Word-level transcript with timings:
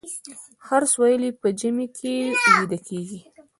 خرس 0.65 0.91
ولې 1.01 1.29
په 1.41 1.47
ژمي 1.59 1.87
کې 1.97 2.13
ویده 2.57 2.77
کیږي؟ 2.87 3.19